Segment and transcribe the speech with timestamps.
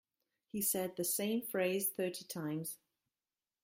[0.51, 2.79] He said the same phrase thirty times.